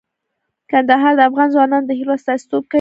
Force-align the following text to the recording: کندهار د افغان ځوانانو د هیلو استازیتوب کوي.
کندهار 0.71 1.13
د 1.17 1.21
افغان 1.29 1.47
ځوانانو 1.55 1.87
د 1.87 1.91
هیلو 1.99 2.13
استازیتوب 2.17 2.63
کوي. 2.65 2.69